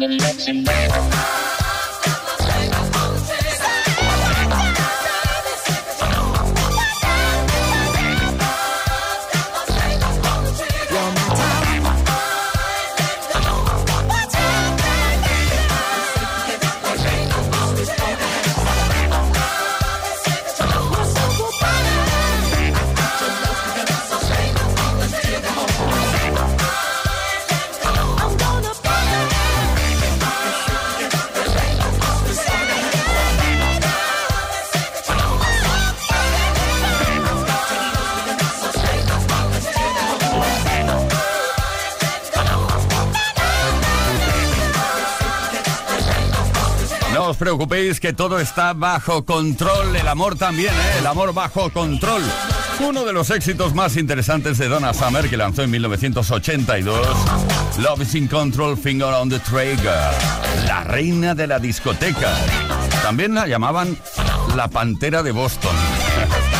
[0.00, 1.51] down and let's.
[47.66, 50.98] Preocupéis que todo está bajo control, el amor también, ¿eh?
[50.98, 52.20] el amor bajo control.
[52.80, 57.06] Uno de los éxitos más interesantes de Donna Summer que lanzó en 1982,
[57.78, 60.10] Love is in Control, Finger on the Trigger,
[60.66, 62.34] la reina de la discoteca.
[63.04, 63.96] También la llamaban
[64.56, 65.76] la pantera de Boston.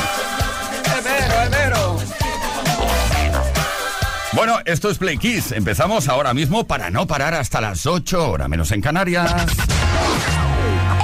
[4.35, 5.53] Bueno, esto es Play Kiss.
[5.53, 9.31] Empezamos ahora mismo para no parar hasta las 8 horas menos en Canarias.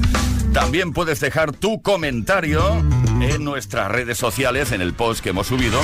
[0.53, 2.83] También puedes dejar tu comentario
[3.21, 5.81] en nuestras redes sociales, en el post que hemos subido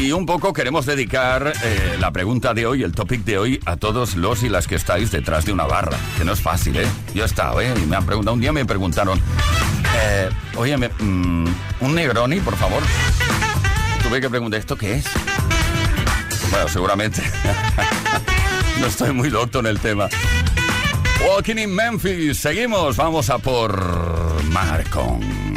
[0.00, 3.76] y un poco queremos dedicar eh, la pregunta de hoy, el topic de hoy, a
[3.76, 5.96] todos los y las que estáis detrás de una barra.
[6.16, 6.86] Que no es fácil, ¿eh?
[7.14, 7.72] Yo he estado, ¿eh?
[7.76, 9.20] Y me han preguntado, un día me preguntaron,
[10.02, 11.46] Eh, oye, me- mm,
[11.80, 12.82] un Negroni, por favor.
[14.04, 15.04] Tuve que preguntar, ¿esto qué es?
[16.50, 17.22] Bueno, seguramente.
[18.80, 20.08] no estoy muy docto en el tema.
[21.28, 22.38] Walking in Memphis.
[22.38, 22.96] Seguimos.
[22.96, 25.49] Vamos a por Marcon.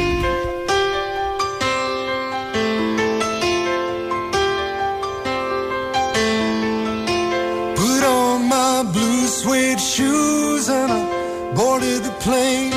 [9.95, 12.72] Shoes and I boarded the plane.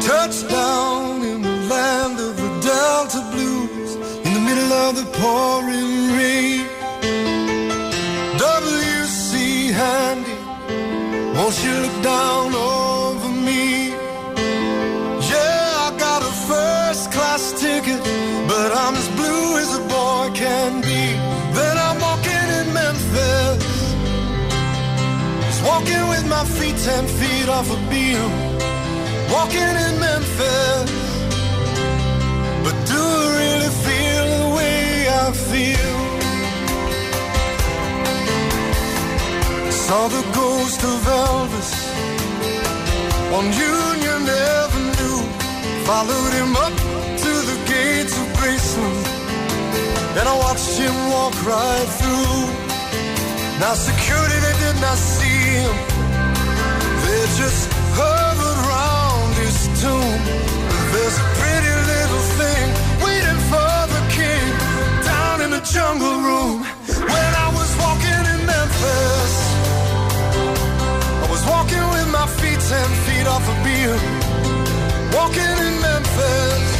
[0.00, 6.64] Touchdown in the land of the Delta Blues in the middle of the pouring rain.
[8.38, 9.32] W.C.
[9.80, 10.38] Handy,
[11.36, 12.54] won't you look down
[26.84, 28.30] ten feet off a beam.
[29.30, 30.90] Walking in Memphis,
[32.64, 35.94] but do I really feel the way I feel?
[39.70, 41.72] Saw the ghost of Elvis
[43.36, 44.22] on Union
[44.62, 45.20] Avenue.
[45.84, 46.74] Followed him up
[47.24, 49.06] to the gates of Graceland,
[50.18, 52.46] and I watched him walk right through.
[53.60, 55.89] Now security they did not see him;
[57.40, 60.20] just hovered round his tomb.
[60.92, 62.66] There's a pretty little thing
[63.04, 64.44] waiting for the king
[65.10, 66.56] down in the jungle room.
[67.14, 69.34] When I was walking in Memphis.
[71.24, 74.00] I was walking with my feet ten feet off a beam,
[75.16, 76.79] walking in Memphis.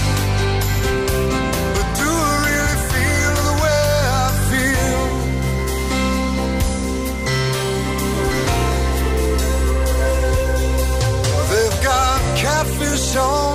[13.12, 13.49] so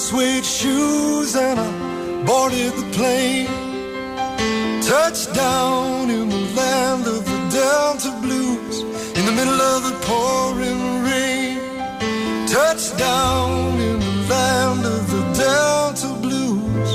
[0.00, 1.70] suede shoes and I
[2.24, 3.46] boarded the plane.
[4.82, 8.76] Touchdown in the land of the Delta Blues
[9.18, 11.58] in the middle of the pouring rain.
[12.48, 16.90] Touchdown in the land of the Delta Blues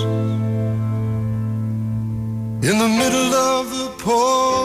[2.70, 4.65] in the middle of the pouring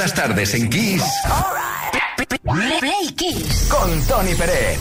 [0.00, 1.04] las tardes en Kiss
[2.80, 3.68] Play Kiss.
[3.68, 4.78] con Tony Pérez.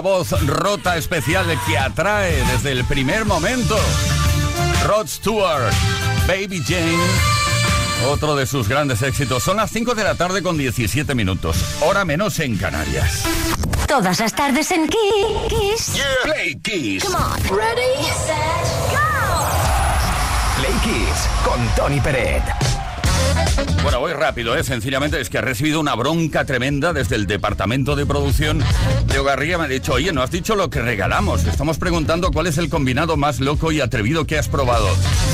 [0.00, 3.76] voz rota especial que atrae desde el primer momento.
[4.86, 5.72] Rod Stewart,
[6.26, 6.98] Baby Jane,
[8.10, 9.42] otro de sus grandes éxitos.
[9.42, 13.24] Son las 5 de la tarde con 17 minutos, hora menos en Canarias.
[13.86, 16.00] Todas las tardes en Kiss.
[16.22, 17.04] Play Kiss.
[17.04, 17.40] Come on.
[17.56, 19.00] Ready, set, go.
[20.60, 22.69] Play Kiss con Tony Peret.
[23.82, 24.64] Bueno, voy rápido, ¿eh?
[24.64, 28.62] sencillamente es que ha recibido una bronca tremenda desde el departamento de producción
[29.06, 29.56] de Ogarría.
[29.58, 31.44] Me ha dicho, oye, no has dicho lo que regalamos.
[31.44, 34.86] Estamos preguntando cuál es el combinado más loco y atrevido que has probado.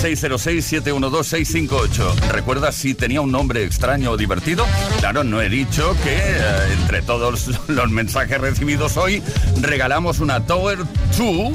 [0.02, 2.14] 606-712-658.
[2.30, 4.64] ¿Recuerdas si tenía un nombre extraño o divertido?
[5.00, 9.20] Claro, no he dicho que eh, entre todos los mensajes recibidos hoy
[9.60, 10.78] regalamos una Tower
[11.18, 11.52] 2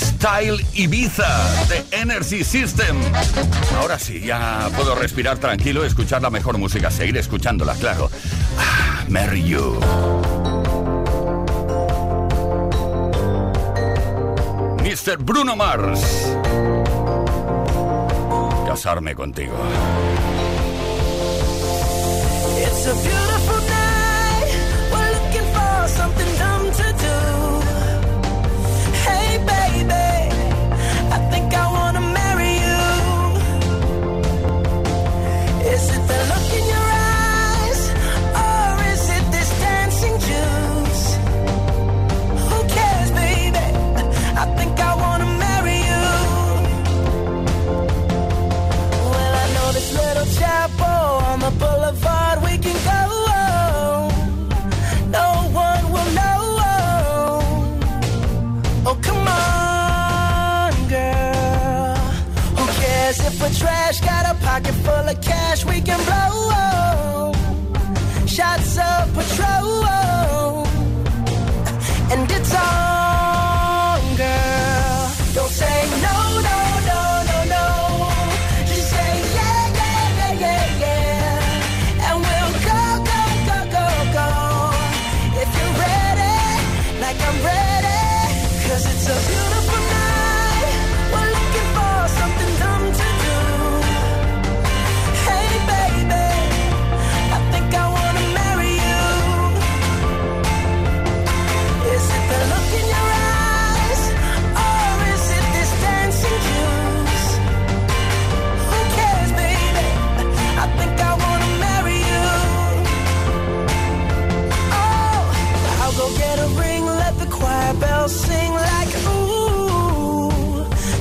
[0.00, 2.96] Style Ibiza de Energy System.
[3.78, 8.10] Ahora sí, ya puedo respirar tranquilo, escuchar la mejor música, seguir escuchándola, claro.
[8.58, 9.78] Ah, Marry You.
[14.82, 15.16] Mr.
[15.18, 16.00] Bruno Mars.
[18.66, 19.54] Casarme contigo.
[22.58, 22.94] It's a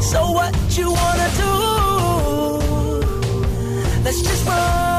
[0.01, 1.51] So what you wanna do?
[4.03, 4.90] Let's just run.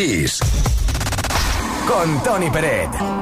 [0.00, 0.40] Kiss.
[1.86, 3.20] Con Tony Peret.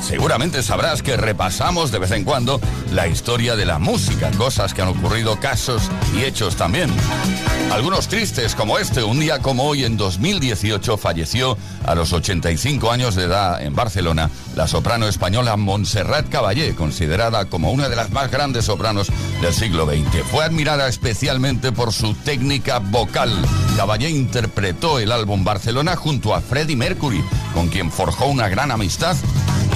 [0.00, 2.60] Seguramente sabrás que repasamos de vez en cuando
[2.92, 5.82] la historia de la música, cosas que han ocurrido, casos
[6.16, 6.90] y hechos también.
[7.72, 13.14] Algunos tristes como este, un día como hoy en 2018 falleció a los 85 años
[13.14, 18.30] de edad en Barcelona la soprano española Montserrat Caballé, considerada como una de las más
[18.30, 19.08] grandes sopranos
[19.40, 20.22] del siglo XX.
[20.30, 23.32] Fue admirada especialmente por su técnica vocal.
[23.76, 29.16] Caballé interpretó el álbum Barcelona junto a Freddie Mercury, con quien forjó una gran amistad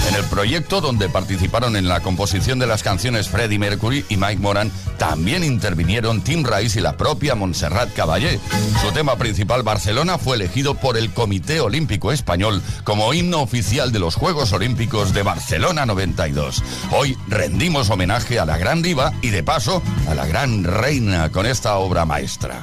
[0.09, 4.41] en el proyecto donde participaron en la composición de las canciones Freddie Mercury y Mike
[4.41, 8.39] Moran, también intervinieron Tim Rice y la propia Montserrat Caballé.
[8.83, 13.99] Su tema principal, Barcelona, fue elegido por el Comité Olímpico Español como himno oficial de
[13.99, 16.63] los Juegos Olímpicos de Barcelona 92.
[16.93, 21.47] Hoy rendimos homenaje a la gran diva y de paso a la gran reina con
[21.47, 22.63] esta obra maestra.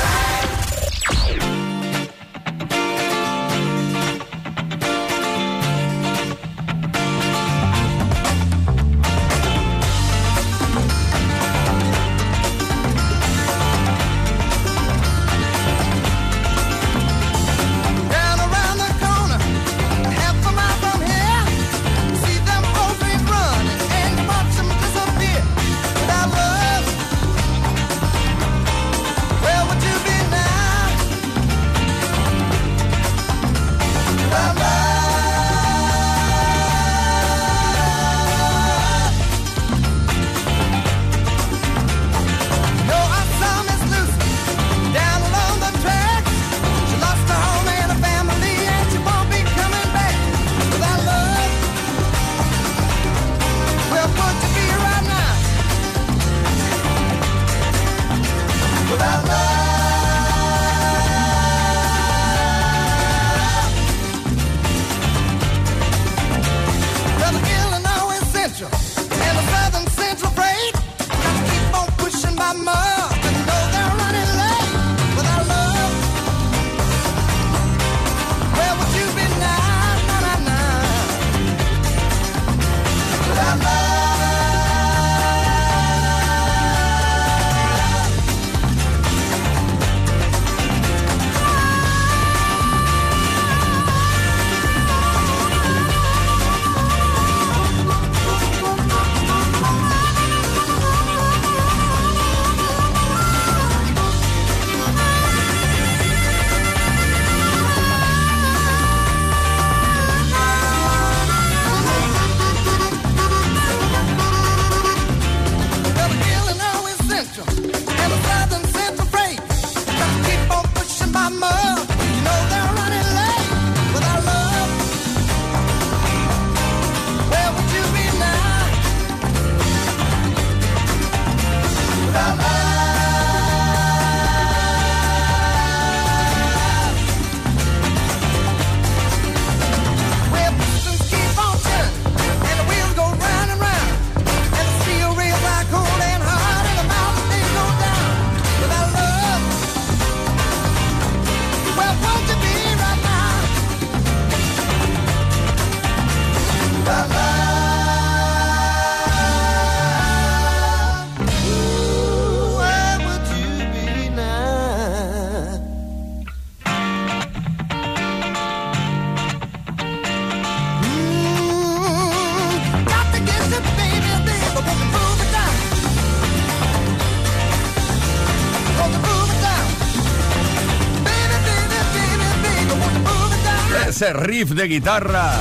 [184.13, 185.39] Riff de guitarra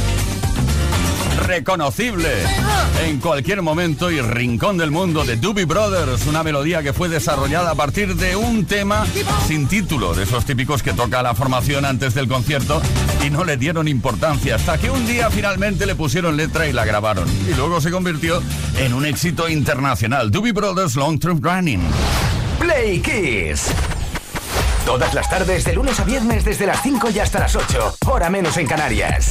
[1.46, 2.28] reconocible
[3.04, 7.72] en cualquier momento y rincón del mundo de Doobie Brothers, una melodía que fue desarrollada
[7.72, 9.06] a partir de un tema
[9.46, 12.80] sin título, de esos típicos que toca la formación antes del concierto
[13.26, 16.84] y no le dieron importancia hasta que un día finalmente le pusieron letra y la
[16.84, 18.42] grabaron y luego se convirtió
[18.78, 20.30] en un éxito internacional.
[20.30, 21.82] Doobie Brothers Long Term Running.
[22.58, 23.72] Play Kiss.
[24.90, 27.98] Todas las tardes, de lunes a viernes, desde las 5 y hasta las 8.
[28.08, 29.30] Hora menos en Canarias.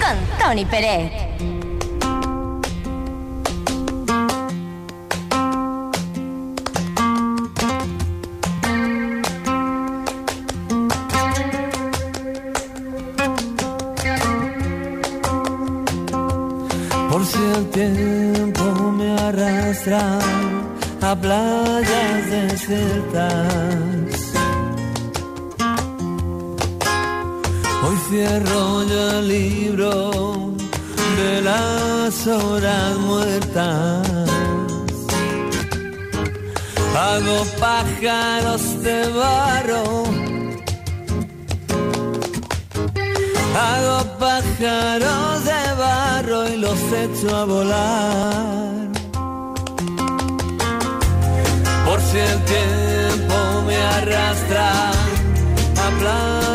[0.00, 1.12] Con Tony Pérez.
[17.08, 20.18] Por si el tiempo me arrastra
[21.02, 24.15] a playas desiertas.
[28.08, 30.10] Cierro yo el libro
[31.16, 34.08] de las horas muertas.
[36.96, 40.04] Hago pájaros de barro.
[43.68, 48.88] Hago pájaros de barro y los echo a volar.
[51.86, 54.95] Por si el tiempo me arrastra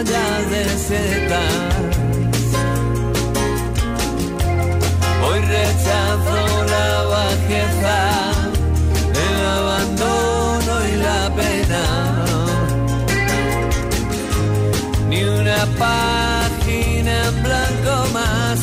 [0.04, 1.54] mesetas.
[5.24, 8.32] Hoy rechazo la bajeza,
[9.26, 11.84] el abandono y la pena.
[15.10, 18.60] Ni una página en blanco más.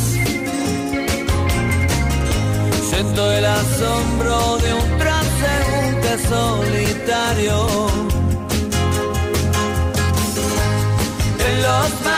[2.90, 7.56] Siento el asombro de un transeúnte solitario.
[11.58, 12.17] En los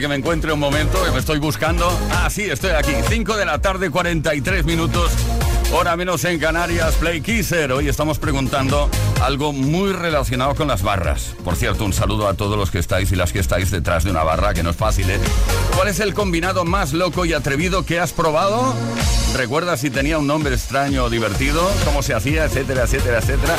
[0.00, 1.86] Que me encuentre un momento, que me estoy buscando.
[2.10, 2.92] Ah, sí, estoy aquí.
[3.08, 5.12] 5 de la tarde, 43 minutos.
[5.72, 7.70] Hora menos en Canarias, Play Kisser.
[7.70, 8.90] Hoy estamos preguntando
[9.22, 11.34] algo muy relacionado con las barras.
[11.44, 14.10] Por cierto, un saludo a todos los que estáis y las que estáis detrás de
[14.10, 15.20] una barra, que no es fácil, ¿eh?
[15.76, 18.74] ¿Cuál es el combinado más loco y atrevido que has probado?
[19.36, 21.70] ¿Recuerdas si tenía un nombre extraño o divertido?
[21.84, 22.46] ¿Cómo se hacía?
[22.46, 23.54] Etcétera, etcétera, etcétera.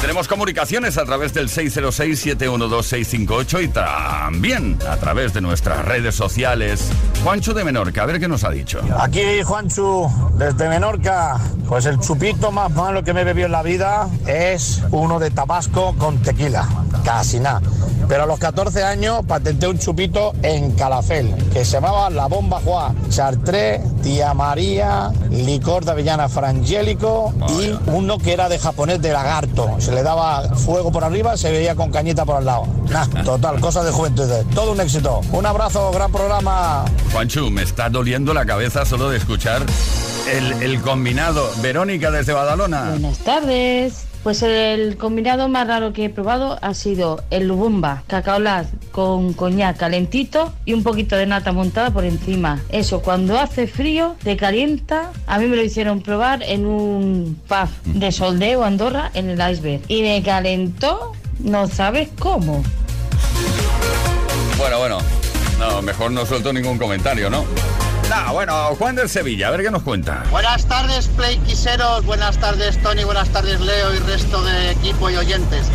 [0.00, 6.90] Tenemos comunicaciones a través del 606-712-658 y también a través de nuestras redes sociales.
[7.22, 8.80] Juancho de Menorca, a ver qué nos ha dicho.
[8.98, 11.38] Aquí Juanchu, desde Menorca.
[11.68, 15.30] Pues el chupito más malo que me he bebido en la vida es uno de
[15.30, 16.68] Tabasco con tequila.
[17.04, 17.62] Casi nada.
[18.12, 22.60] Pero a los 14 años patenté un chupito en Calafel, que se llamaba La Bomba
[22.62, 29.14] Juá, Chartré, Tía María, licor de avellana frangélico y uno que era de japonés de
[29.14, 29.76] lagarto.
[29.78, 32.66] Se le daba fuego por arriba, se veía con cañita por al lado.
[32.90, 34.28] Nah, total, cosas de juventud.
[34.54, 35.22] Todo un éxito.
[35.32, 36.84] Un abrazo, gran programa.
[37.12, 39.64] Juancho, me está doliendo la cabeza solo de escuchar
[40.30, 41.50] el, el combinado.
[41.62, 42.90] Verónica desde Badalona.
[42.90, 44.11] Buenas tardes.
[44.22, 49.78] Pues el combinado más raro que he probado ha sido el Lubumba, cacaolat con coñac
[49.78, 52.60] calentito y un poquito de nata montada por encima.
[52.68, 55.10] Eso, cuando hace frío, te calienta.
[55.26, 59.82] A mí me lo hicieron probar en un pub de Soldeo, Andorra, en el iceberg.
[59.88, 62.62] Y me calentó, no sabes cómo.
[64.56, 64.98] Bueno, bueno.
[65.58, 67.44] No, mejor no suelto ningún comentario, ¿no?
[68.32, 70.24] Bueno, Juan del Sevilla, a ver qué nos cuenta.
[70.30, 72.04] Buenas tardes, Playquiseros.
[72.04, 73.04] Buenas tardes, Tony.
[73.04, 75.66] Buenas tardes, Leo y resto de equipo y oyentes.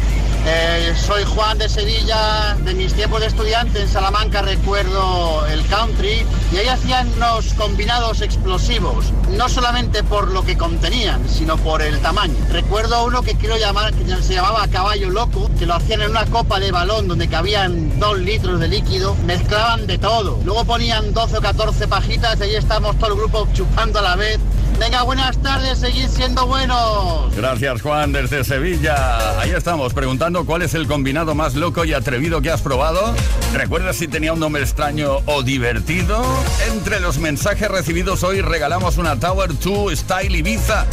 [0.50, 6.26] Eh, soy Juan de Sevilla, de mis tiempos de estudiante en Salamanca recuerdo el country
[6.54, 12.00] y ahí hacían unos combinados explosivos, no solamente por lo que contenían, sino por el
[12.00, 12.34] tamaño.
[12.50, 16.26] Recuerdo uno que quiero llamar, que se llamaba Caballo Loco, que lo hacían en una
[16.26, 20.40] copa de balón donde cabían dos litros de líquido, mezclaban de todo.
[20.46, 24.16] Luego ponían 12 o 14 pajitas y ahí estamos todo el grupo chupando a la
[24.16, 24.40] vez.
[24.80, 27.36] Venga, buenas tardes, seguid siendo buenos.
[27.36, 29.40] Gracias Juan desde Sevilla.
[29.40, 33.16] Ahí estamos preguntando cuál es el combinado más loco y atrevido que has probado.
[33.54, 36.24] ¿Recuerdas si tenía un nombre extraño o divertido?
[36.72, 40.86] Entre los mensajes recibidos hoy regalamos una Tower 2 Style Ibiza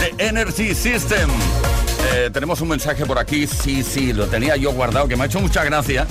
[0.00, 1.30] de Energy System.
[2.14, 5.26] Eh, tenemos un mensaje por aquí, sí, sí, lo tenía yo guardado, que me ha
[5.26, 6.06] hecho mucha gracia.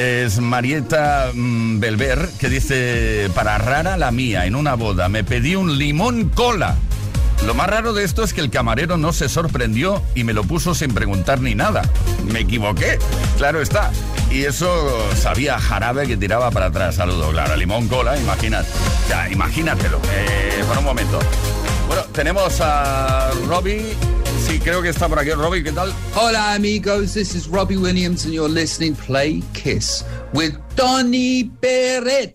[0.00, 5.56] Es Marieta mm, Belver, que dice, para rara la mía, en una boda, me pedí
[5.56, 6.76] un limón cola.
[7.44, 10.42] Lo más raro de esto es que el camarero no se sorprendió y me lo
[10.44, 11.82] puso sin preguntar ni nada.
[12.32, 12.98] Me equivoqué,
[13.36, 13.90] claro está.
[14.30, 16.94] Y eso sabía jarabe que tiraba para atrás.
[16.94, 18.70] Saludo, claro, limón cola, imagínate.
[19.06, 21.18] Ya, imagínatelo, eh, por un momento.
[21.88, 23.94] Bueno, tenemos a Robbie.
[24.58, 25.30] Creo que está por aquí.
[25.30, 25.92] Robbie, ¿qué tal?
[26.14, 32.34] Hola amigos, this is Robbie Williams and you're listening Play Kiss with Donny Barrett.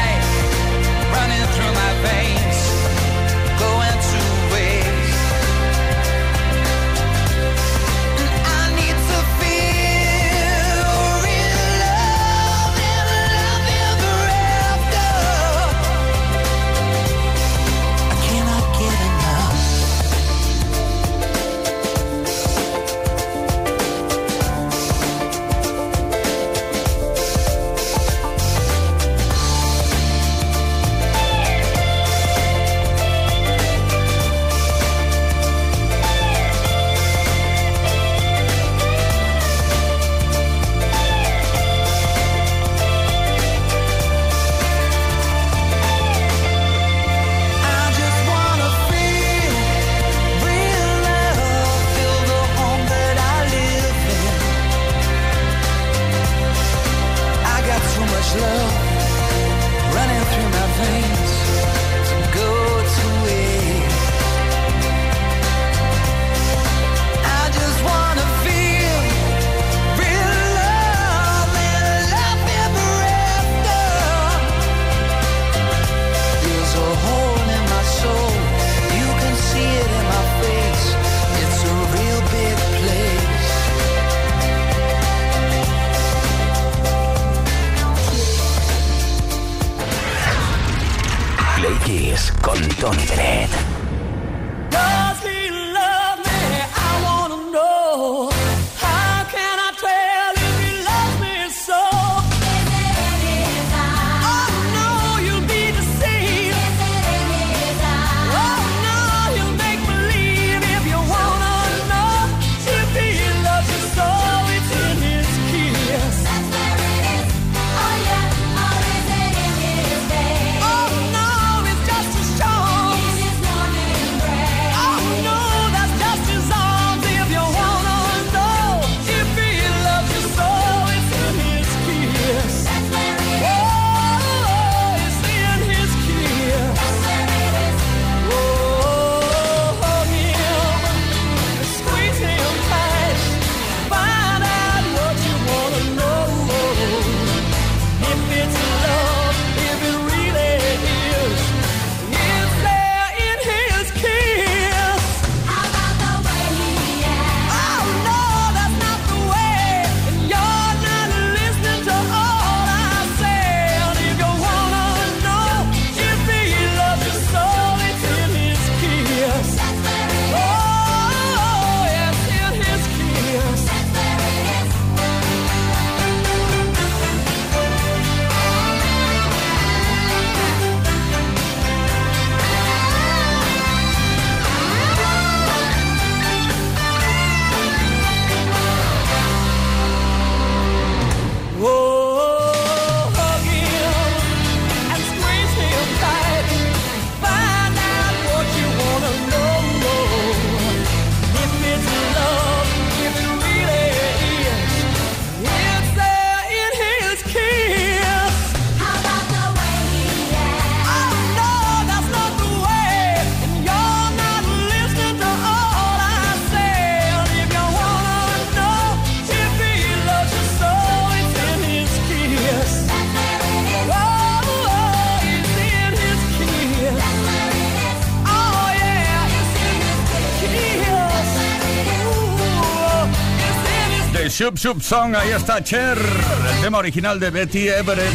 [234.41, 238.11] Sub Sub Song, ahí está Cher, el tema original de Betty Everett,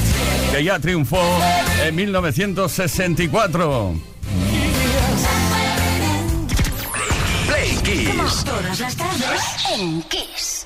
[0.50, 1.22] que ya triunfó
[1.84, 3.94] en 1964.
[7.46, 8.44] Play Kiss.
[8.44, 8.96] Todas las
[9.72, 10.64] en Kiss.